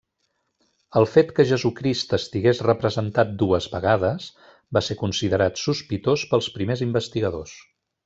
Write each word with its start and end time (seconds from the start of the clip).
El 1.01 1.05
fet 1.15 1.33
que 1.39 1.45
Jesucrist 1.51 2.15
estigués 2.19 2.63
representat 2.69 3.37
dues 3.43 3.69
vegades 3.75 4.27
va 4.79 4.85
ser 4.89 5.01
considerat 5.05 5.65
sospitós 5.69 6.29
pels 6.35 6.53
primers 6.59 6.87
investigadors. 6.91 7.59